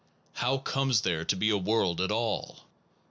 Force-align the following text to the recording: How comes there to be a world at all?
How 0.33 0.57
comes 0.57 1.01
there 1.01 1.23
to 1.23 1.35
be 1.35 1.51
a 1.51 1.59
world 1.59 2.01
at 2.01 2.09
all? 2.09 2.61